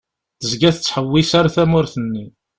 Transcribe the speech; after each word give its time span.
Tezga 0.39 0.69
tettḥewwis 0.75 1.31
ar 1.39 1.45
tmurt-nni. 1.55 2.25